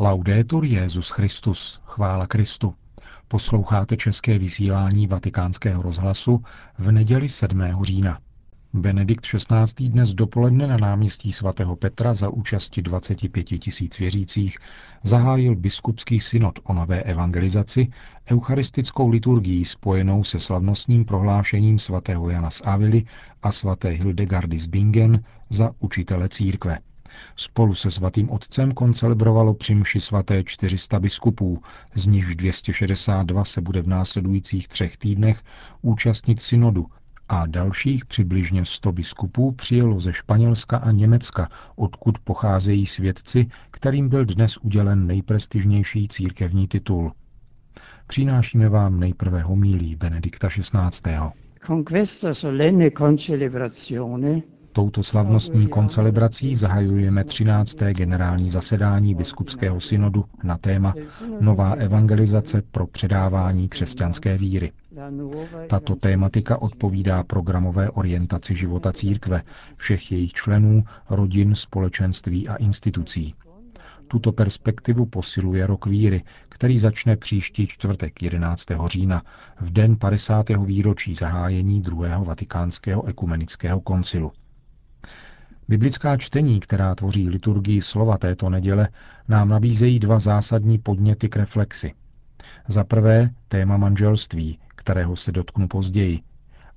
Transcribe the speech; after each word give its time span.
Laudetur 0.00 0.64
Jezus 0.64 1.10
Christus, 1.10 1.80
chvála 1.84 2.26
Kristu. 2.26 2.74
Posloucháte 3.28 3.96
české 3.96 4.38
vysílání 4.38 5.06
Vatikánského 5.06 5.82
rozhlasu 5.82 6.44
v 6.78 6.92
neděli 6.92 7.28
7. 7.28 7.62
října. 7.82 8.18
Benedikt 8.72 9.26
XVI. 9.26 9.88
dnes 9.88 10.14
dopoledne 10.14 10.66
na 10.66 10.76
náměstí 10.76 11.32
svatého 11.32 11.76
Petra 11.76 12.14
za 12.14 12.28
účasti 12.28 12.82
25 12.82 13.44
tisíc 13.44 13.98
věřících 13.98 14.58
zahájil 15.02 15.56
biskupský 15.56 16.20
synod 16.20 16.58
o 16.64 16.72
nové 16.72 17.02
evangelizaci 17.02 17.88
eucharistickou 18.30 19.08
liturgií 19.08 19.64
spojenou 19.64 20.24
se 20.24 20.40
slavnostním 20.40 21.04
prohlášením 21.04 21.78
svatého 21.78 22.30
Jana 22.30 22.50
z 22.50 22.62
Avily 22.64 23.04
a 23.42 23.52
svaté 23.52 23.88
Hildegardy 23.88 24.58
z 24.58 24.66
Bingen 24.66 25.24
za 25.50 25.70
učitele 25.78 26.28
církve. 26.28 26.78
Spolu 27.36 27.74
se 27.74 27.90
svatým 27.90 28.30
otcem 28.30 28.72
koncelebrovalo 28.72 29.54
při 29.54 29.74
mši 29.74 30.00
svaté 30.00 30.44
400 30.44 31.00
biskupů, 31.00 31.62
z 31.94 32.06
nichž 32.06 32.36
262 32.36 33.44
se 33.44 33.60
bude 33.60 33.82
v 33.82 33.88
následujících 33.88 34.68
třech 34.68 34.96
týdnech 34.96 35.42
účastnit 35.82 36.40
synodu 36.40 36.86
a 37.28 37.46
dalších 37.46 38.04
přibližně 38.04 38.64
100 38.64 38.92
biskupů 38.92 39.52
přijelo 39.52 40.00
ze 40.00 40.12
Španělska 40.12 40.76
a 40.76 40.90
Německa, 40.90 41.48
odkud 41.76 42.18
pocházejí 42.18 42.86
svědci, 42.86 43.46
kterým 43.70 44.08
byl 44.08 44.24
dnes 44.24 44.56
udělen 44.56 45.06
nejprestižnější 45.06 46.08
církevní 46.08 46.68
titul. 46.68 47.12
Přinášíme 48.06 48.68
vám 48.68 49.00
nejprve 49.00 49.42
homílí 49.42 49.96
Benedikta 49.96 50.48
XVI. 50.48 51.16
Con 51.66 51.84
questa 51.84 52.34
solenne 52.34 52.90
concelebrazione 52.90 54.42
Touto 54.78 55.02
slavnostní 55.02 55.66
koncelebrací 55.66 56.56
zahajujeme 56.56 57.24
13. 57.24 57.76
generální 57.92 58.50
zasedání 58.50 59.14
biskupského 59.14 59.80
synodu 59.80 60.24
na 60.42 60.58
téma 60.58 60.94
Nová 61.40 61.72
evangelizace 61.72 62.62
pro 62.70 62.86
předávání 62.86 63.68
křesťanské 63.68 64.38
víry. 64.38 64.72
Tato 65.68 65.94
tématika 65.96 66.62
odpovídá 66.62 67.22
programové 67.24 67.90
orientaci 67.90 68.56
života 68.56 68.92
církve, 68.92 69.42
všech 69.76 70.12
jejich 70.12 70.32
členů, 70.32 70.84
rodin, 71.10 71.54
společenství 71.54 72.48
a 72.48 72.56
institucí. 72.56 73.34
Tuto 74.08 74.32
perspektivu 74.32 75.06
posiluje 75.06 75.66
rok 75.66 75.86
víry, 75.86 76.24
který 76.48 76.78
začne 76.78 77.16
příští 77.16 77.66
čtvrtek 77.66 78.22
11. 78.22 78.64
října, 78.86 79.22
v 79.60 79.70
den 79.72 79.96
50. 79.96 80.48
výročí 80.48 81.14
zahájení 81.14 81.80
druhého 81.80 82.24
vatikánského 82.24 83.06
ekumenického 83.06 83.80
koncilu. 83.80 84.32
Biblická 85.68 86.16
čtení, 86.16 86.60
která 86.60 86.94
tvoří 86.94 87.28
liturgii 87.28 87.82
slova 87.82 88.18
této 88.18 88.50
neděle, 88.50 88.88
nám 89.28 89.48
nabízejí 89.48 89.98
dva 89.98 90.18
zásadní 90.18 90.78
podněty 90.78 91.28
k 91.28 91.36
reflexi. 91.36 91.94
Za 92.68 92.84
prvé 92.84 93.30
téma 93.48 93.76
manželství, 93.76 94.58
kterého 94.68 95.16
se 95.16 95.32
dotknu 95.32 95.68
později, 95.68 96.20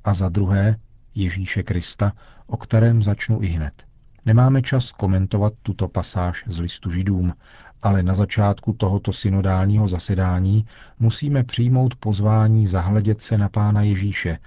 a 0.04 0.14
za 0.14 0.30
druhé 0.30 0.76
Ježíše 1.16 1.64
Krista, 1.64 2.14
o 2.48 2.58
kterém 2.58 3.04
začnu 3.04 3.44
i 3.44 3.48
hned. 3.48 3.86
Nemáme 4.26 4.62
čas 4.62 4.92
komentovat 4.92 5.54
tuto 5.64 5.88
pasáž 5.88 6.44
z 6.48 6.60
listu 6.60 6.92
Židům, 6.92 7.34
ale 7.82 8.04
na 8.04 8.14
začátku 8.14 8.74
tohoto 8.74 9.14
synodálního 9.14 9.88
zasedání 9.88 10.66
musíme 11.00 11.44
přijmout 11.44 11.96
pozvání 11.96 12.68
zahledět 12.68 13.22
se 13.22 13.38
na 13.38 13.50
Pána 13.50 13.82
Ježíše, 13.82 14.38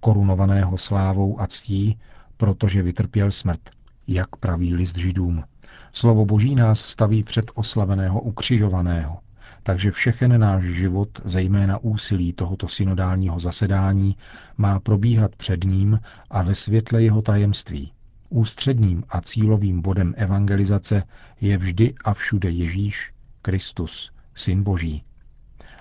korunovaného 0.00 0.78
slávou 0.78 1.40
a 1.40 1.46
ctí, 1.46 1.98
protože 2.42 2.82
vytrpěl 2.82 3.30
smrt– 3.30 3.60
jak 4.06 4.36
praví 4.36 4.74
list 4.74 4.96
židům. 4.96 5.44
Slovo 5.92 6.26
Boží 6.26 6.54
nás 6.54 6.80
staví 6.80 7.22
před 7.22 7.50
oslaveného 7.54 8.20
ukřižovaného, 8.20 9.18
takže 9.62 9.90
všechen 9.90 10.40
náš 10.40 10.64
život, 10.64 11.08
zejména 11.24 11.78
úsilí 11.78 12.32
tohoto 12.32 12.68
synodálního 12.68 13.40
zasedání, 13.40 14.16
má 14.56 14.80
probíhat 14.80 15.36
před 15.36 15.64
ním 15.64 16.00
a 16.30 16.42
ve 16.42 16.54
světle 16.54 17.02
jeho 17.02 17.22
tajemství. 17.22 17.92
Ústředním 18.28 19.04
a 19.08 19.20
cílovým 19.20 19.82
bodem 19.82 20.14
evangelizace 20.16 21.02
je 21.40 21.56
vždy 21.56 21.94
a 22.04 22.14
všude 22.14 22.50
Ježíš, 22.50 23.12
Kristus, 23.42 24.12
Syn 24.34 24.62
Boží. 24.62 25.04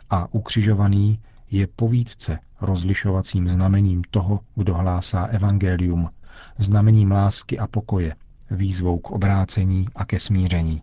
A 0.09 0.34
ukřižovaný 0.34 1.19
je 1.52 1.68
povídce 1.68 2.40
rozlišovacím 2.62 3.50
znamením 3.50 4.02
toho, 4.12 4.40
kdo 4.56 4.74
hlásá 4.74 5.25
evangelium, 5.25 6.09
znamením 6.58 7.12
lásky 7.12 7.59
a 7.59 7.68
pokoje, 7.68 8.16
výzvou 8.52 9.00
k 9.00 9.12
obrácení 9.12 9.86
a 9.96 10.06
ke 10.06 10.19
smíření. 10.19 10.81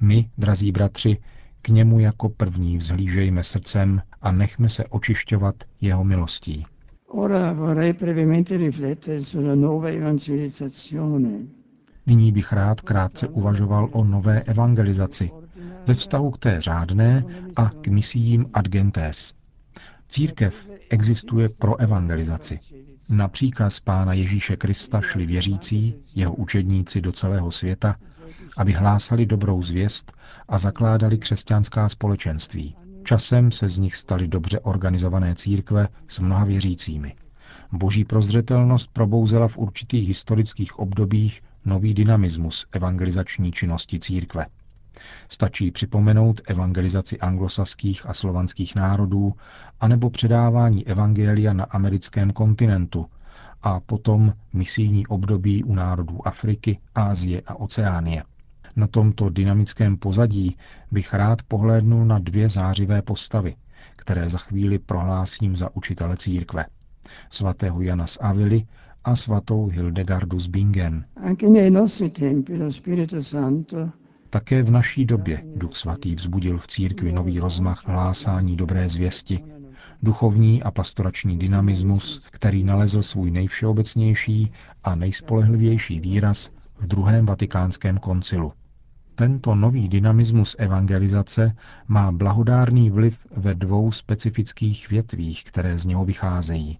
My, 0.00 0.30
drazí 0.38 0.72
bratři, 0.72 1.18
k 1.62 1.68
němu 1.68 2.00
jako 2.00 2.28
první 2.28 2.78
vzhlížejme 2.78 3.44
srdcem 3.44 4.02
a 4.22 4.32
nechme 4.32 4.68
se 4.68 4.84
očišťovat 4.84 5.54
jeho 5.80 6.04
milostí. 6.04 6.66
Nyní 12.06 12.32
bych 12.32 12.52
rád 12.52 12.80
krátce 12.80 13.28
uvažoval 13.28 13.88
o 13.92 14.04
nové 14.04 14.42
evangelizaci 14.42 15.30
ve 15.86 15.94
vztahu 15.94 16.30
k 16.30 16.38
té 16.38 16.60
řádné 16.60 17.24
a 17.56 17.70
k 17.70 17.86
misiím 17.88 18.46
ad 18.54 18.68
gentes. 18.68 19.32
Církev 20.08 20.68
existuje 20.90 21.48
pro 21.58 21.76
evangelizaci, 21.80 22.58
na 23.10 23.28
příkaz 23.28 23.80
pána 23.80 24.12
Ježíše 24.12 24.56
Krista 24.56 25.00
šli 25.00 25.26
věřící, 25.26 25.94
jeho 26.14 26.34
učedníci 26.34 27.00
do 27.00 27.12
celého 27.12 27.50
světa, 27.50 27.96
aby 28.56 28.72
hlásali 28.72 29.26
dobrou 29.26 29.62
zvěst 29.62 30.12
a 30.48 30.58
zakládali 30.58 31.18
křesťanská 31.18 31.88
společenství. 31.88 32.76
Časem 33.04 33.50
se 33.50 33.68
z 33.68 33.78
nich 33.78 33.96
staly 33.96 34.28
dobře 34.28 34.60
organizované 34.60 35.34
církve 35.34 35.88
s 36.08 36.18
mnoha 36.18 36.44
věřícími. 36.44 37.14
Boží 37.72 38.04
prozřetelnost 38.04 38.90
probouzela 38.92 39.48
v 39.48 39.58
určitých 39.58 40.08
historických 40.08 40.78
obdobích 40.78 41.42
nový 41.64 41.94
dynamismus 41.94 42.66
evangelizační 42.72 43.52
činnosti 43.52 43.98
církve. 43.98 44.46
Stačí 45.28 45.70
připomenout 45.70 46.40
evangelizaci 46.46 47.18
anglosaských 47.18 48.06
a 48.06 48.14
slovanských 48.14 48.74
národů 48.74 49.32
anebo 49.80 50.10
předávání 50.10 50.86
evangelia 50.86 51.52
na 51.52 51.64
americkém 51.64 52.30
kontinentu 52.30 53.06
a 53.62 53.80
potom 53.80 54.32
misijní 54.52 55.06
období 55.06 55.64
u 55.64 55.74
národů 55.74 56.26
Afriky, 56.26 56.78
Ázie 56.94 57.42
a 57.46 57.54
Oceánie. 57.54 58.24
Na 58.76 58.86
tomto 58.86 59.28
dynamickém 59.30 59.96
pozadí 59.96 60.56
bych 60.90 61.14
rád 61.14 61.42
pohlédnul 61.42 62.04
na 62.04 62.18
dvě 62.18 62.48
zářivé 62.48 63.02
postavy, 63.02 63.56
které 63.96 64.28
za 64.28 64.38
chvíli 64.38 64.78
prohlásím 64.78 65.56
za 65.56 65.76
učitele 65.76 66.16
církve. 66.16 66.66
Svatého 67.30 67.82
Jana 67.82 68.06
z 68.06 68.18
Avily 68.20 68.66
a 69.04 69.16
svatou 69.16 69.66
Hildegardu 69.66 70.40
z 70.40 70.46
Bingen. 70.46 71.04
Anche 71.16 71.48
nei 71.48 71.70
nostri 71.70 72.10
tempi 72.10 72.56
lo 72.56 72.72
Spirito 72.72 73.22
Santo 73.22 74.01
také 74.32 74.62
v 74.62 74.70
naší 74.70 75.04
době 75.04 75.42
Duch 75.56 75.76
Svatý 75.76 76.14
vzbudil 76.14 76.58
v 76.58 76.66
církvi 76.66 77.12
nový 77.12 77.40
rozmach 77.40 77.88
hlásání 77.88 78.56
dobré 78.56 78.88
zvěsti, 78.88 79.44
duchovní 80.02 80.62
a 80.62 80.70
pastorační 80.70 81.38
dynamismus, 81.38 82.22
který 82.30 82.64
nalezl 82.64 83.02
svůj 83.02 83.30
nejvšeobecnější 83.30 84.52
a 84.84 84.94
nejspolehlivější 84.94 86.00
výraz 86.00 86.50
v 86.78 86.86
druhém 86.86 87.26
vatikánském 87.26 87.98
koncilu. 87.98 88.52
Tento 89.14 89.54
nový 89.54 89.88
dynamismus 89.88 90.56
evangelizace 90.58 91.56
má 91.88 92.12
blahodárný 92.12 92.90
vliv 92.90 93.18
ve 93.36 93.54
dvou 93.54 93.92
specifických 93.92 94.90
větvích, 94.90 95.44
které 95.44 95.78
z 95.78 95.86
něho 95.86 96.04
vycházejí. 96.04 96.78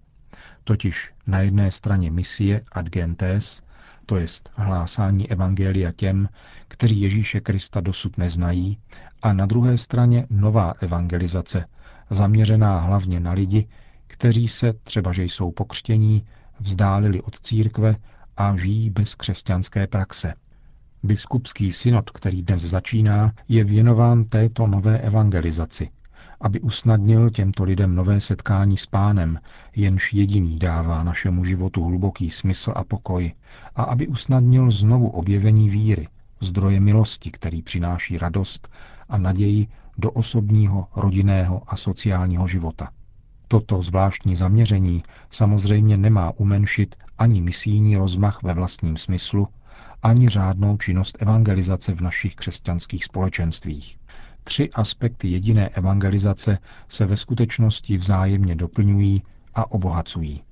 Totiž 0.63 1.11
na 1.27 1.39
jedné 1.39 1.71
straně 1.71 2.11
misie 2.11 2.61
ad 2.71 2.85
gentes, 2.85 3.61
to 4.05 4.15
jest 4.15 4.49
hlásání 4.55 5.31
evangelia 5.31 5.91
těm, 5.91 6.29
kteří 6.67 7.01
Ježíše 7.01 7.39
Krista 7.39 7.81
dosud 7.81 8.17
neznají, 8.17 8.77
a 9.21 9.33
na 9.33 9.45
druhé 9.45 9.77
straně 9.77 10.27
nová 10.29 10.73
evangelizace, 10.79 11.65
zaměřená 12.09 12.79
hlavně 12.79 13.19
na 13.19 13.31
lidi, 13.31 13.67
kteří 14.07 14.47
se, 14.47 14.73
třeba 14.73 15.11
že 15.11 15.23
jsou 15.23 15.51
pokřtění, 15.51 16.25
vzdálili 16.59 17.21
od 17.21 17.39
církve 17.39 17.95
a 18.37 18.57
žijí 18.57 18.89
bez 18.89 19.15
křesťanské 19.15 19.87
praxe. 19.87 20.33
Biskupský 21.03 21.71
synod, 21.71 22.09
který 22.09 22.43
dnes 22.43 22.61
začíná, 22.61 23.31
je 23.47 23.63
věnován 23.63 24.23
této 24.23 24.67
nové 24.67 24.99
evangelizaci– 24.99 25.89
aby 26.43 26.59
usnadnil 26.59 27.29
těmto 27.29 27.63
lidem 27.63 27.95
nové 27.95 28.21
setkání 28.21 28.77
s 28.77 28.85
pánem, 28.85 29.39
jenž 29.75 30.13
jediný 30.13 30.59
dává 30.59 31.03
našemu 31.03 31.45
životu 31.45 31.83
hluboký 31.83 32.29
smysl 32.29 32.73
a 32.75 32.83
pokoj, 32.83 33.33
a 33.75 33.83
aby 33.83 34.07
usnadnil 34.07 34.71
znovu 34.71 35.09
objevení 35.09 35.69
víry, 35.69 36.07
zdroje 36.39 36.79
milosti, 36.79 37.31
který 37.31 37.61
přináší 37.61 38.17
radost 38.17 38.71
a 39.09 39.17
naději 39.17 39.67
do 39.97 40.11
osobního, 40.11 40.87
rodinného 40.95 41.61
a 41.67 41.75
sociálního 41.75 42.47
života. 42.47 42.89
Toto 43.47 43.81
zvláštní 43.81 44.35
zaměření 44.35 45.03
samozřejmě 45.29 45.97
nemá 45.97 46.31
umenšit 46.37 46.95
ani 47.17 47.41
misijní 47.41 47.97
rozmach 47.97 48.43
ve 48.43 48.53
vlastním 48.53 48.97
smyslu, 48.97 49.47
ani 50.03 50.29
řádnou 50.29 50.77
činnost 50.77 51.17
evangelizace 51.19 51.93
v 51.93 52.01
našich 52.01 52.35
křesťanských 52.35 53.05
společenstvích. 53.05 53.97
Tři 54.43 54.69
aspekty 54.69 55.27
jediné 55.27 55.69
evangelizace 55.69 56.57
se 56.87 57.05
ve 57.05 57.17
skutečnosti 57.17 57.97
vzájemně 57.97 58.55
doplňují 58.55 59.23
a 59.55 59.71
obohacují. 59.71 60.43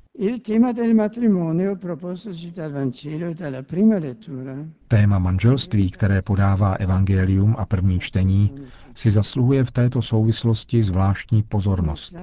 Téma 4.88 5.20
manželství, 5.20 5.92
které 5.92 6.22
podává 6.22 6.74
Evangelium 6.74 7.56
a 7.58 7.66
první 7.66 8.00
čtení, 8.00 8.52
si 8.96 9.12
zasluhuje 9.12 9.64
v 9.64 9.72
této 9.72 10.02
souvislosti 10.02 10.84
zvláštní 10.84 11.44
pozornost. 11.44 12.16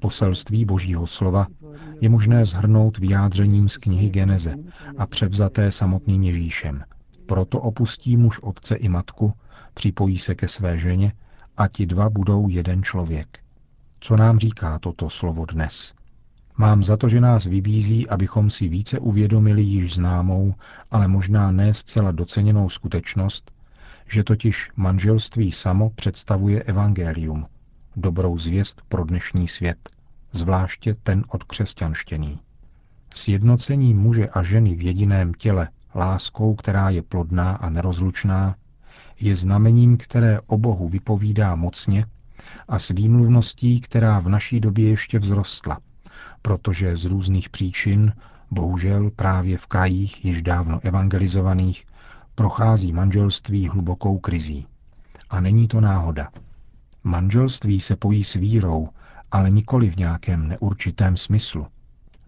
Poselství 0.00 0.64
Božího 0.64 1.06
slova 1.06 1.46
je 2.00 2.08
možné 2.08 2.44
zhrnout 2.44 2.98
vyjádřením 2.98 3.68
z 3.68 3.78
knihy 3.78 4.10
Geneze 4.10 4.54
a 4.98 5.06
převzaté 5.06 5.70
samotným 5.70 6.22
Ježíšem. 6.22 6.82
Proto 7.26 7.60
opustí 7.60 8.16
muž 8.16 8.40
otce 8.42 8.74
i 8.74 8.88
matku, 8.88 9.32
připojí 9.80 10.18
se 10.18 10.34
ke 10.34 10.48
své 10.48 10.78
ženě 10.78 11.12
a 11.56 11.68
ti 11.68 11.86
dva 11.86 12.10
budou 12.10 12.48
jeden 12.48 12.82
člověk. 12.82 13.38
Co 14.00 14.16
nám 14.16 14.38
říká 14.38 14.78
toto 14.78 15.10
slovo 15.10 15.46
dnes? 15.46 15.94
Mám 16.56 16.84
za 16.84 16.96
to, 16.96 17.08
že 17.08 17.20
nás 17.20 17.44
vybízí, 17.44 18.08
abychom 18.08 18.50
si 18.50 18.68
více 18.68 18.98
uvědomili 18.98 19.62
již 19.62 19.94
známou, 19.94 20.54
ale 20.90 21.08
možná 21.08 21.50
ne 21.50 21.74
zcela 21.74 22.10
doceněnou 22.10 22.68
skutečnost, 22.68 23.52
že 24.08 24.24
totiž 24.24 24.70
manželství 24.76 25.52
samo 25.52 25.90
představuje 25.90 26.62
evangelium, 26.62 27.46
dobrou 27.96 28.38
zvěst 28.38 28.82
pro 28.88 29.04
dnešní 29.04 29.48
svět, 29.48 29.88
zvláště 30.32 30.94
ten 31.02 31.24
od 31.28 31.44
křesťanštění. 31.44 32.38
Sjednocení 33.14 33.94
muže 33.94 34.28
a 34.28 34.42
ženy 34.42 34.74
v 34.74 34.82
jediném 34.82 35.34
těle 35.34 35.68
láskou, 35.94 36.54
která 36.54 36.90
je 36.90 37.02
plodná 37.02 37.52
a 37.52 37.70
nerozlučná, 37.70 38.56
je 39.20 39.36
znamením, 39.36 39.96
které 39.96 40.40
o 40.46 40.58
Bohu 40.58 40.88
vypovídá 40.88 41.54
mocně 41.54 42.06
a 42.68 42.78
s 42.78 42.88
výmluvností, 42.88 43.80
která 43.80 44.20
v 44.20 44.28
naší 44.28 44.60
době 44.60 44.88
ještě 44.88 45.18
vzrostla– 45.18 45.78
protože 46.42 46.96
z 46.96 47.04
různých 47.04 47.48
příčin, 47.48 48.12
bohužel 48.50 49.10
právě 49.10 49.58
v 49.58 49.66
krajích 49.66 50.24
již 50.24 50.42
dávno 50.42 50.80
evangelizovaných, 50.82 51.86
prochází 52.34 52.92
manželství 52.92 53.68
hlubokou 53.68 54.18
krizí. 54.18 54.66
A 55.30 55.40
není 55.40 55.68
to 55.68 55.80
náhoda. 55.80 56.28
Manželství 57.04 57.80
se 57.80 57.96
pojí 57.96 58.24
s 58.24 58.34
vírou, 58.34 58.88
ale 59.30 59.50
nikoli 59.50 59.90
v 59.90 59.96
nějakém 59.96 60.48
neurčitém 60.48 61.16
smyslu. 61.16 61.66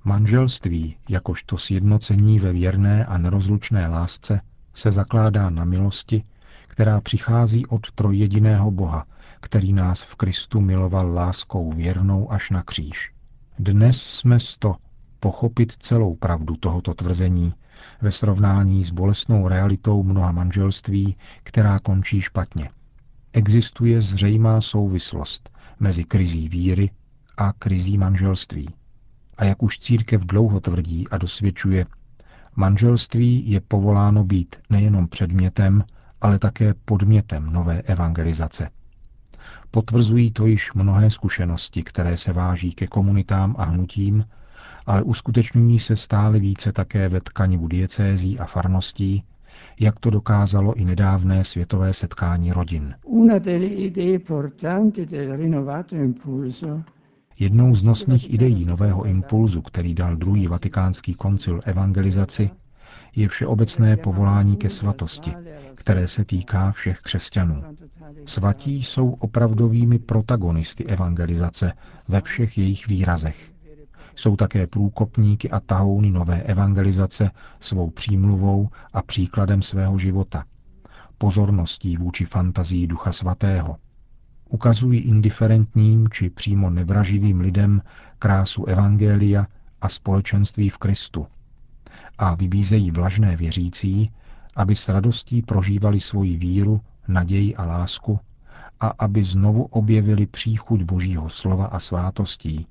Manželství, 0.05 0.97
jakožto 1.08 1.58
sjednocení 1.58 2.38
ve 2.38 2.53
věrné 2.53 3.05
a 3.05 3.19
nerozlučné 3.19 3.87
lásce, 3.88 4.41
se 4.75 4.93
zakládá 4.93 5.50
na 5.50 5.65
milosti, 5.65 6.25
která 6.69 7.01
přichází 7.01 7.67
od 7.67 7.93
trojjediného 7.93 8.71
Boha, 8.71 9.07
který 9.41 9.73
nás 9.73 10.03
v 10.03 10.15
Kristu 10.15 10.61
miloval 10.61 11.15
láskou 11.15 11.73
věrnou 11.73 12.33
až 12.33 12.51
na 12.51 12.63
kříž. 12.63 13.13
Dnes 13.59 14.03
jsme 14.03 14.41
sto 14.41 14.77
pochopit 15.21 15.73
celou 15.73 16.15
pravdu 16.15 16.57
tohoto 16.57 16.95
tvrzení 16.95 17.55
ve 18.01 18.13
srovnání 18.13 18.85
s 18.85 18.91
bolestnou 18.91 19.49
realitou 19.49 20.03
mnoha 20.03 20.33
manželství, 20.33 21.17
která 21.43 21.79
končí 21.79 22.21
špatně. 22.21 22.71
Existuje 23.33 24.03
zřejmá 24.03 24.61
souvislost 24.61 25.51
mezi 25.81 26.05
krizí 26.05 26.49
víry 26.49 26.91
a 27.37 27.53
krizí 27.53 27.99
manželství. 27.99 28.69
A 29.37 29.45
jak 29.45 29.63
už 29.63 29.79
církev 29.79 30.23
dlouho 30.27 30.61
tvrdí 30.61 31.09
a 31.09 31.19
dosvědčuje, 31.19 31.87
manželství 32.57 33.51
je 33.51 33.61
povoláno 33.61 34.25
být 34.25 34.57
nejenom 34.71 35.09
předmětem, 35.09 35.85
ale 36.23 36.39
také 36.39 36.75
podmětem 36.85 37.53
nové 37.53 37.83
evangelizace. 37.83 38.69
Potvrzují 39.71 40.31
to 40.31 40.47
již 40.47 40.73
mnohé 40.73 41.11
zkušenosti, 41.11 41.83
které 41.83 42.17
se 42.17 42.33
váží 42.33 42.73
ke 42.73 42.87
komunitám 42.87 43.55
a 43.59 43.65
hnutím, 43.65 44.25
ale 44.87 45.03
uskutečňují 45.03 45.79
se 45.79 45.97
stále 45.97 46.39
více 46.39 46.73
také 46.73 47.09
ve 47.09 47.21
tkanivu 47.21 47.69
diecézí 47.69 48.39
a 48.39 48.45
farností, 48.45 49.25
jak 49.81 50.01
to 50.01 50.11
dokázalo 50.11 50.75
i 50.75 50.85
nedávné 50.85 51.45
světové 51.45 51.95
setkání 51.95 52.53
rodin. 52.53 52.95
Jednou 57.39 57.75
z 57.75 57.83
nosných 57.83 58.35
ideí 58.35 58.65
nového 58.65 59.05
impulzu, 59.05 59.63
který 59.63 59.95
dal 59.95 60.17
druhý 60.17 60.47
vatikánský 60.47 61.15
koncil 61.15 61.61
evangelizaci, 61.65 62.51
je 63.17 63.29
všeobecné 63.29 63.97
povolání 63.97 64.56
ke 64.56 64.71
svatosti, 64.71 65.35
které 65.75 66.09
se 66.09 66.25
týká 66.25 66.73
všech 66.73 67.00
křesťanů. 67.00 67.62
Svatí 68.27 68.83
jsou 68.83 69.11
opravdovými 69.11 69.99
protagonisty 69.99 70.85
evangelizace 70.85 71.73
ve 72.09 72.21
všech 72.21 72.59
jejich 72.59 72.89
výrazech. 72.89 73.53
Jsou 74.17 74.37
také 74.37 74.67
průkopníky 74.67 75.50
a 75.50 75.61
tahouny 75.61 76.11
nové 76.11 76.43
evangelizace 76.43 77.31
svou 77.61 77.91
přímluvou 77.91 78.69
a 78.93 79.03
příkladem 79.03 79.62
svého 79.62 79.99
života, 79.99 80.44
pozorností 81.19 81.97
vůči 81.97 82.25
fantazii 82.25 82.87
Ducha 82.87 83.12
Svatého. 83.12 83.77
Ukazují 84.50 85.00
indiferentním 85.00 86.09
či 86.09 86.31
přímo 86.31 86.71
nevraživým 86.71 87.41
lidem 87.41 87.83
krásu 88.19 88.65
evangelia 88.65 89.47
a 89.81 89.89
společenství 89.89 90.69
v 90.69 90.79
Kristu 90.79 91.27
a 92.23 92.35
vybízejí 92.35 92.91
vlažné 92.91 93.37
věřící, 93.37 94.11
aby 94.57 94.77
s 94.77 94.89
radostí 94.89 95.43
prožívali 95.43 96.01
svoji 96.01 96.37
víru 96.37 96.81
naději 97.09 97.57
a 97.57 97.65
lásku 97.65 98.21
a 98.81 98.87
aby 98.99 99.25
znovu 99.25 99.63
objevili 99.63 100.27
příchuť 100.27 100.83
Božího 100.83 101.29
slova 101.29 101.67
a 101.67 101.81
svátostí, 101.81 102.67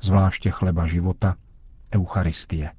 zvláště 0.00 0.50
chleba 0.50 0.86
života, 0.86 1.36
Eucharistie. 1.94 2.72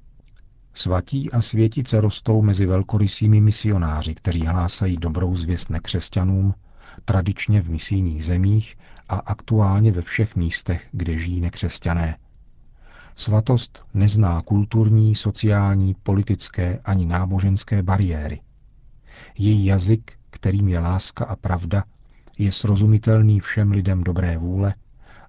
Svatí 0.74 1.32
a 1.32 1.40
světice 1.40 2.00
rostou 2.00 2.42
mezi 2.42 2.66
velkorysými 2.66 3.40
misionáři, 3.40 4.14
kteří 4.14 4.46
hlásají 4.46 4.96
dobrou 4.96 5.36
zvěst 5.36 5.70
nekřesťanům, 5.70 6.54
tradičně 7.04 7.60
v 7.60 7.70
misijních 7.70 8.24
zemích 8.24 8.76
a 9.08 9.16
aktuálně 9.16 9.92
ve 9.92 10.02
všech 10.02 10.36
místech, 10.36 10.88
kde 10.92 11.18
žijí 11.18 11.40
nekřesťané. 11.40 12.16
Svatost 13.18 13.84
nezná 13.94 14.42
kulturní, 14.42 15.14
sociální, 15.14 15.94
politické 16.02 16.80
ani 16.84 17.06
náboženské 17.06 17.82
bariéry. 17.82 18.40
Její 19.38 19.66
jazyk 19.66 20.18
kterým 20.30 20.68
je 20.68 20.78
láska 20.78 21.24
a 21.24 21.36
pravda, 21.36 21.84
je 22.38 22.52
srozumitelný 22.52 23.40
všem 23.40 23.70
lidem 23.70 24.04
dobré 24.04 24.38
vůle 24.38 24.74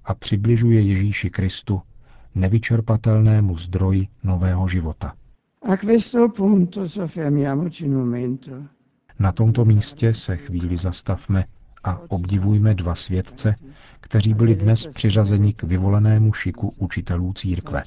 a 0.05 0.13
přibližuje 0.13 0.81
Ježíši 0.81 1.29
Kristu, 1.29 1.81
nevyčerpatelnému 2.35 3.55
zdroji 3.57 4.07
nového 4.23 4.67
života. 4.67 5.13
Na 9.19 9.31
tomto 9.31 9.65
místě 9.65 10.13
se 10.13 10.37
chvíli 10.37 10.77
zastavme 10.77 11.45
a 11.83 11.99
obdivujme 12.07 12.75
dva 12.75 12.95
svědce, 12.95 13.55
kteří 14.01 14.33
byli 14.33 14.55
dnes 14.55 14.87
přiřazeni 14.87 15.53
k 15.53 15.63
vyvolenému 15.63 16.33
šiku 16.33 16.73
učitelů 16.77 17.33
církve. 17.33 17.83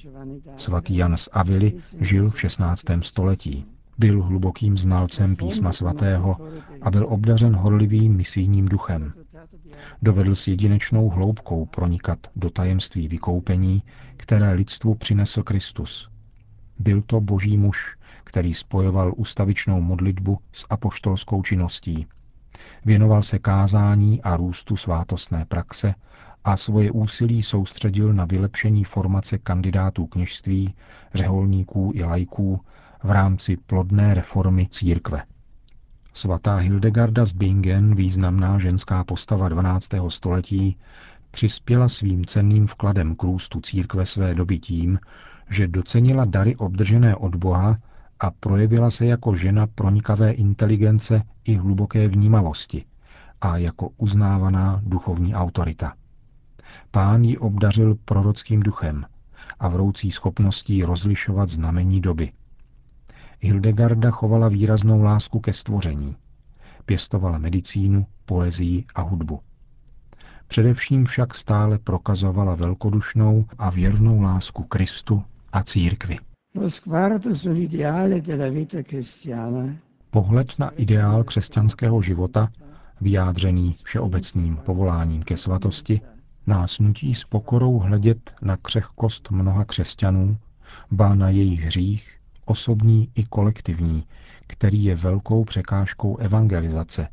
Svatý 0.57 0.97
Jan 0.97 1.17
z 1.17 1.29
Avily 1.33 1.73
žil 2.01 2.31
v 2.31 2.41
16. 2.41 2.85
století. 3.01 3.67
Byl 3.99 4.23
hlubokým 4.23 4.79
znalcem 4.79 5.37
písma 5.37 5.73
svatého 5.73 6.37
a 6.83 6.91
byl 6.91 7.07
obdařen 7.09 7.57
horlivým 7.57 8.17
misijním 8.17 8.69
duchem. 8.69 9.13
Dovedl 10.03 10.35
s 10.35 10.49
jedinečnou 10.49 11.09
hloubkou 11.09 11.67
pronikat 11.67 12.19
do 12.37 12.51
tajemství 12.51 13.09
vykoupení, 13.09 13.83
které 14.17 14.53
lidstvu 14.53 14.95
přinesl 14.95 15.43
Kristus. 15.43 16.11
Byl 16.79 17.03
to 17.03 17.21
boží 17.21 17.59
muž, 17.59 17.97
který 18.25 18.55
spojoval 18.55 19.13
ustavičnou 19.17 19.81
modlitbu 19.81 20.39
s 20.53 20.67
apoštolskou 20.71 21.43
činností. 21.43 22.07
Věnoval 22.85 23.23
se 23.23 23.39
kázání 23.39 24.23
a 24.23 24.37
růstu 24.37 24.77
svátostné 24.77 25.45
praxe 25.45 25.95
a 26.45 26.57
svoje 26.57 26.91
úsilí 26.91 27.43
soustředil 27.43 28.13
na 28.13 28.25
vylepšení 28.25 28.85
formace 28.85 29.39
kandidátů 29.39 30.07
kněžství, 30.07 30.75
řeholníků 31.15 31.93
i 31.95 32.05
lajků 32.05 32.61
v 33.03 33.11
rámci 33.11 33.57
plodné 33.57 34.15
reformy 34.15 34.69
církve. 34.71 35.23
Svatá 36.15 36.57
Hildegarda 36.57 37.25
z 37.25 37.33
Bingen, 37.33 37.95
významná 37.95 38.59
ženská 38.59 39.05
postava 39.05 39.49
12. 39.49 39.89
století, 40.09 40.77
přispěla 41.31 41.89
svým 41.89 42.25
cenným 42.25 42.67
vkladem 42.67 43.15
k 43.17 43.23
růstu 43.23 43.61
církve 43.61 44.07
své 44.07 44.35
doby 44.35 44.59
tím, 44.59 44.99
že 45.51 45.69
docenila 45.69 46.25
dary 46.25 46.57
obdržené 46.57 47.17
od 47.17 47.37
Boha 47.37 47.79
a 48.23 48.31
projevila 48.31 48.91
se 48.91 49.07
jako 49.07 49.37
žena 49.37 49.67
pronikavé 49.67 50.33
inteligence 50.33 51.23
i 51.45 51.55
hluboké 51.55 52.09
vnímavosti 52.09 52.85
a 53.41 53.57
jako 53.57 53.89
uznávaná 53.97 54.81
duchovní 54.85 55.35
autorita. 55.35 55.93
Pán 56.91 57.25
ji 57.25 57.39
obdařil 57.39 57.95
prorockým 58.05 58.61
duchem 58.61 59.07
a 59.61 59.69
vroucí 59.69 60.11
schopností 60.11 60.85
rozlišovat 60.85 61.49
znamení 61.49 62.01
doby– 62.01 62.33
Hildegarda 63.45 64.11
chovala 64.11 64.49
výraznou 64.49 65.03
lásku 65.03 65.41
ke 65.41 65.53
stvoření. 65.53 66.17
Pěstovala 66.87 67.39
medicínu, 67.39 68.07
poezii 68.25 68.85
a 68.95 69.01
hudbu. 69.03 69.41
Především 70.47 71.05
však 71.05 71.35
stále 71.35 71.79
prokazovala 71.79 72.55
velkodušnou 72.55 73.45
a 73.59 73.71
věrnou 73.71 74.21
lásku 74.21 74.63
Kristu 74.63 75.25
a 75.53 75.63
církvi. 75.63 76.19
Pohled 80.11 80.59
na 80.59 80.71
ideál 80.71 81.25
křesťanského 81.25 82.03
života, 82.03 82.49
vyjádřený 83.01 83.73
všeobecným 83.85 84.57
povoláním 84.57 85.23
ke 85.23 85.37
svatosti, 85.37 86.01
nás 86.47 86.79
nutí 86.79 87.15
s 87.15 87.25
pokorou 87.25 87.79
hledět 87.79 88.35
na 88.43 88.57
křehkost 88.57 89.31
mnoha 89.31 89.65
křesťanů, 89.65 90.37
ba 90.91 91.15
na 91.15 91.29
jejich 91.29 91.61
hřích, 91.61 92.19
osobní 92.45 93.09
i 93.15 93.25
kolektivní, 93.25 94.07
který 94.47 94.85
je 94.85 94.95
velkou 94.95 95.45
překážkou 95.45 96.17
evangelizace, 96.17 97.09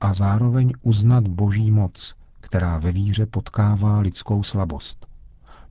a 0.00 0.14
zároveň 0.14 0.72
uznat 0.82 1.28
boží 1.28 1.70
moc, 1.70 2.14
která 2.40 2.78
ve 2.78 2.92
víře 2.92 3.26
potkává 3.26 4.00
lidskou 4.00 4.42
slabost. 4.42 5.11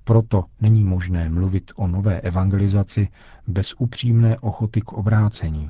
Proto 0.03 0.43
není 0.61 0.83
možné 0.83 1.29
mluvit 1.29 1.71
o 1.75 1.87
nové 1.87 2.21
evangelizaci 2.21 3.07
bez 3.47 3.73
upřímné 3.77 4.39
ochoty 4.39 4.81
k 4.81 4.93
obrácení. 4.93 5.69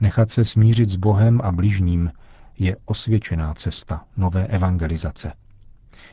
Nechat 0.00 0.30
se 0.30 0.44
smířit 0.44 0.88
s 0.90 0.96
Bohem 0.96 1.40
a 1.44 1.52
bližním 1.52 2.12
je 2.58 2.76
osvědčená 2.84 3.54
cesta 3.54 4.04
nové 4.16 4.46
evangelizace. 4.46 5.32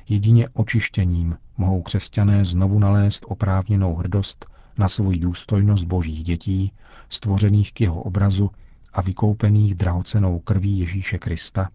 Jedině 0.09 0.49
očištěním 0.49 1.37
mohou 1.57 1.81
křesťané 1.81 2.45
znovu 2.45 2.79
nalézt 2.79 3.25
oprávněnou 3.27 3.95
hrdost 3.95 4.45
na 4.77 4.87
svoji 4.87 5.19
důstojnost 5.19 5.85
božích 5.85 6.23
dětí, 6.23 6.71
stvořených 7.09 7.73
k 7.73 7.81
jeho 7.81 8.01
obrazu 8.01 8.51
a 8.93 9.01
vykoupených 9.01 9.75
drahocenou 9.75 10.39
krví 10.39 10.79
Ježíše 10.79 11.19
Krista, 11.19 11.69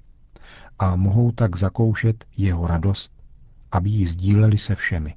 a 0.78 0.96
mohou 0.96 1.32
tak 1.32 1.56
zakoušet 1.56 2.24
jeho 2.36 2.66
radost, 2.66 3.12
aby 3.72 3.90
ji 3.90 4.06
sdíleli 4.06 4.58
se 4.58 4.74
všemi, 4.74 5.14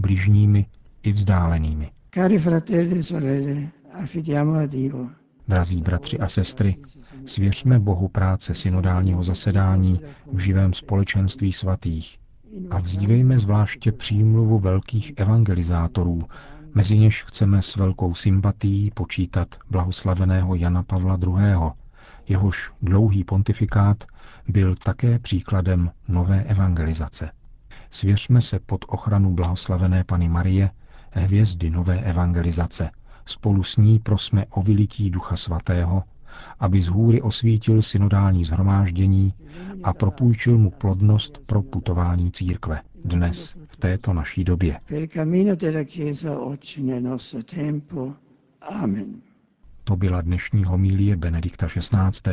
bližními 0.00 0.66
i 1.02 1.12
vzdálenými. 1.12 1.90
Cari 2.14 2.38
fratelli 2.38 2.98
e 2.98 3.02
sorelle, 3.02 3.68
affidiamo 3.92 4.54
a 4.54 4.66
Dio. 4.66 5.08
Drazí 5.48 5.82
bratři 5.82 6.18
a 6.18 6.28
sestry, 6.28 6.76
svěřme 7.26 7.78
Bohu 7.78 8.08
práce 8.08 8.54
synodálního 8.54 9.22
zasedání 9.22 10.00
v 10.32 10.38
živém 10.38 10.72
společenství 10.74 11.52
svatých 11.52 12.18
a 12.70 12.78
vzívejme 12.78 13.38
zvláště 13.38 13.92
přímluvu 13.92 14.58
velkých 14.58 15.12
evangelizátorů, 15.16 16.22
mezi 16.74 16.98
něž 16.98 17.22
chceme 17.22 17.62
s 17.62 17.76
velkou 17.76 18.14
sympatií 18.14 18.90
počítat 18.90 19.48
blahoslaveného 19.70 20.54
Jana 20.54 20.82
Pavla 20.82 21.18
II., 21.26 21.70
jehož 22.28 22.72
dlouhý 22.82 23.24
pontifikát 23.24 24.04
byl 24.48 24.76
také 24.76 25.18
příkladem 25.18 25.90
nové 26.08 26.42
evangelizace. 26.42 27.30
Svěřme 27.90 28.40
se 28.40 28.58
pod 28.58 28.84
ochranu 28.88 29.34
blahoslavené 29.34 30.04
Pany 30.04 30.28
Marie, 30.28 30.70
hvězdy 31.10 31.70
nové 31.70 32.00
evangelizace. 32.00 32.90
Spolu 33.26 33.62
s 33.62 33.76
ní 33.76 33.98
prosme 33.98 34.46
o 34.50 34.62
vylití 34.62 35.10
Ducha 35.10 35.36
Svatého, 35.36 36.02
aby 36.58 36.82
z 36.82 36.88
hůry 36.88 37.22
osvítil 37.22 37.82
synodální 37.82 38.44
zhromáždění 38.44 39.34
a 39.82 39.92
propůjčil 39.92 40.58
mu 40.58 40.70
plodnost 40.70 41.38
pro 41.46 41.62
putování 41.62 42.32
církve 42.32 42.80
dnes, 43.04 43.56
v 43.68 43.76
této 43.76 44.12
naší 44.12 44.44
době. 44.44 44.80
To 49.84 49.96
byla 49.96 50.20
dnešní 50.20 50.64
homílie 50.64 51.16
Benedikta 51.16 51.66
XVI. 51.66 52.32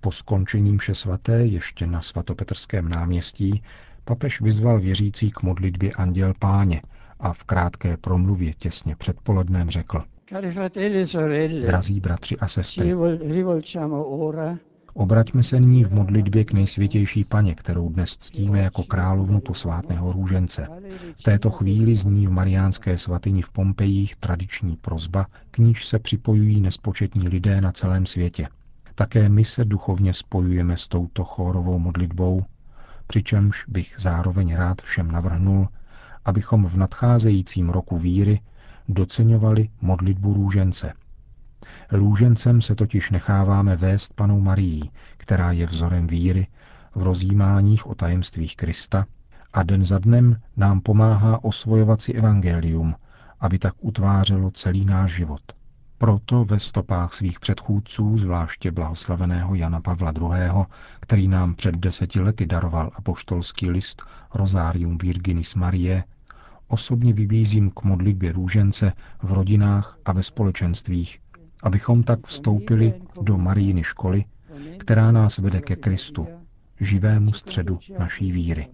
Po 0.00 0.12
skončení 0.12 0.72
mše 0.72 0.94
svaté 0.94 1.46
ještě 1.46 1.86
na 1.86 2.02
svatopetrském 2.02 2.88
náměstí 2.88 3.62
papež 4.04 4.40
vyzval 4.40 4.80
věřící 4.80 5.30
k 5.30 5.42
modlitbě 5.42 5.92
Anděl 5.92 6.34
Páně 6.38 6.82
a 7.20 7.32
v 7.32 7.44
krátké 7.44 7.96
promluvě 7.96 8.54
těsně 8.54 8.96
před 8.96 9.20
polednem 9.20 9.70
řekl 9.70 10.02
e 10.32 11.66
Drazí 11.66 12.00
bratři 12.00 12.36
a 12.36 12.48
sestry, 12.48 12.94
obraťme 14.94 15.42
se 15.42 15.60
nyní 15.60 15.84
v 15.84 15.92
modlitbě 15.92 16.44
k 16.44 16.52
nejsvětější 16.52 17.24
paně, 17.24 17.54
kterou 17.54 17.88
dnes 17.88 18.16
ctíme 18.16 18.58
jako 18.60 18.82
královnu 18.82 19.40
posvátného 19.40 20.12
růžence. 20.12 20.68
V 21.16 21.22
této 21.22 21.50
chvíli 21.50 21.96
zní 21.96 22.26
v 22.26 22.30
mariánské 22.30 22.98
svatyni 22.98 23.42
v 23.42 23.50
Pompejích 23.50 24.16
tradiční 24.16 24.76
prozba, 24.76 25.26
k 25.50 25.58
níž 25.58 25.86
se 25.86 25.98
připojují 25.98 26.60
nespočetní 26.60 27.28
lidé 27.28 27.60
na 27.60 27.72
celém 27.72 28.06
světě. 28.06 28.48
Také 28.94 29.28
my 29.28 29.44
se 29.44 29.64
duchovně 29.64 30.14
spojujeme 30.14 30.76
s 30.76 30.88
touto 30.88 31.24
chórovou 31.24 31.78
modlitbou, 31.78 32.44
přičemž 33.06 33.64
bych 33.68 33.94
zároveň 33.98 34.54
rád 34.54 34.82
všem 34.82 35.10
navrhnul, 35.10 35.68
abychom 36.24 36.66
v 36.66 36.76
nadcházejícím 36.76 37.70
roku 37.70 37.98
víry 37.98 38.40
doceňovali 38.88 39.68
modlitbu 39.80 40.34
růžence. 40.34 40.92
Růžencem 41.92 42.62
se 42.62 42.74
totiž 42.74 43.10
necháváme 43.10 43.76
vést 43.76 44.14
panou 44.14 44.40
Marií, 44.40 44.90
která 45.16 45.52
je 45.52 45.66
vzorem 45.66 46.06
víry 46.06 46.46
v 46.94 47.02
rozjímáních 47.02 47.86
o 47.86 47.94
tajemstvích 47.94 48.56
Krista 48.56 49.06
a 49.52 49.62
den 49.62 49.84
za 49.84 49.98
dnem 49.98 50.36
nám 50.56 50.80
pomáhá 50.80 51.44
osvojovat 51.44 52.00
si 52.00 52.12
evangelium, 52.12 52.94
aby 53.40 53.58
tak 53.58 53.74
utvářelo 53.80 54.50
celý 54.50 54.84
náš 54.84 55.12
život– 55.12 55.42
proto 56.02 56.44
ve 56.44 56.58
stopách 56.58 57.14
svých 57.14 57.40
předchůdců, 57.40 58.18
zvláště 58.18 58.70
blahoslaveného 58.70 59.54
Jana 59.54 59.80
Pavla 59.80 60.12
II., 60.20 60.64
který 61.00 61.28
nám 61.28 61.54
před 61.54 61.74
deseti 61.76 62.20
lety 62.20 62.46
daroval 62.46 62.90
apoštolský 62.94 63.70
list 63.70 64.02
Rosárium 64.34 64.98
Virginis 64.98 65.54
Marie, 65.54 66.04
osobně 66.68 67.12
vybízím 67.12 67.70
k 67.70 67.82
modlitbě 67.82 68.32
růžence 68.32 68.92
v 69.22 69.32
rodinách 69.32 69.98
a 70.04 70.12
ve 70.12 70.22
společenstvích, 70.22 71.18
abychom 71.62 72.02
tak 72.02 72.26
vstoupili 72.26 72.94
do 73.22 73.38
Marijiny 73.38 73.82
školy, 73.84 74.24
která 74.78 75.12
nás 75.12 75.38
vede 75.38 75.60
ke 75.60 75.76
Kristu, 75.76 76.26
živému 76.80 77.32
středu 77.32 77.78
naší 77.98 78.32
víry. 78.32 78.68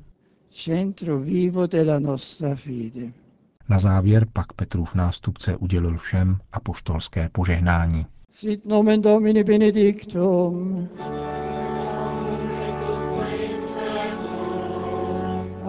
Centro 0.51 1.21
vivo 1.21 1.67
della 1.67 1.99
nostra 1.99 2.55
fide. 2.55 3.28
Na 3.69 3.79
závěr 3.79 4.27
pak 4.33 4.53
Petrův 4.53 4.95
nástupce 4.95 5.57
udělil 5.57 5.99
všem 5.99 6.39
apoštolské 6.53 7.29
požehnání. 7.33 8.07
Sit 8.31 8.67
nomen 8.67 9.03
Domini 9.03 9.45
benedictum. 9.45 10.89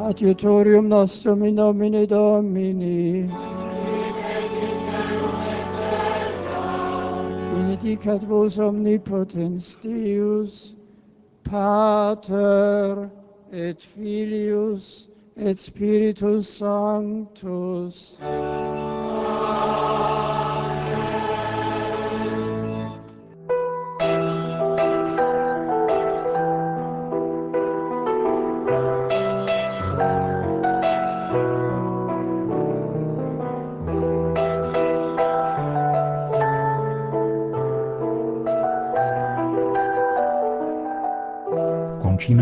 Adiutorium 0.07 0.89
nostrum 0.89 1.45
in 1.45 1.55
nomine 1.55 2.07
Domini. 2.07 3.31
Benedicat 7.53 8.23
vos 8.23 8.57
omnipotens 8.57 9.77
Deus, 9.83 10.77
Pater 11.43 13.11
et 13.51 13.83
Filius 13.83 15.09
et 15.41 15.57
Spiritus 15.57 16.49
Sanctus. 16.49 18.19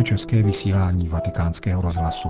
České 0.08 0.44
vysílání 0.44 1.08
vatikánského 1.08 1.82
rozhlasu. 1.82 2.30